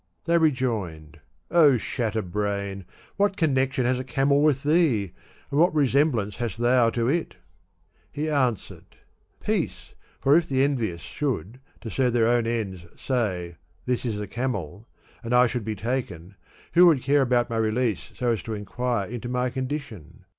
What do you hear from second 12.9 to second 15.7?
say, This is a camel," and I should